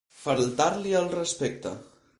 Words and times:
Faltar-li 0.21 0.97
al 1.03 1.13
respecte. 1.19 1.79